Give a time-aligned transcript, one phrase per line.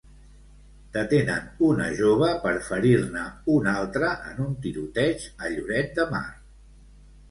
[0.95, 6.29] Detenen una jove per ferir-ne un altre en un tiroteig a Lloret de Mar.